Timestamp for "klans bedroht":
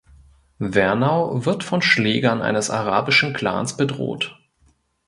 3.35-4.35